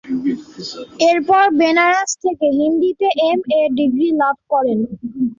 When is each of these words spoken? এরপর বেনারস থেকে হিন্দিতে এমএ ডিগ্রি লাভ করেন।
এরপর 1.09 1.45
বেনারস 1.59 2.11
থেকে 2.23 2.47
হিন্দিতে 2.59 3.07
এমএ 3.29 3.61
ডিগ্রি 3.77 4.07
লাভ 4.21 4.37
করেন। 4.51 4.79